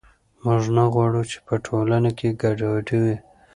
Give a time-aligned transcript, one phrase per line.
[0.43, 3.15] موږ نه غواړو چې په ټولنه کې ګډوډي وي.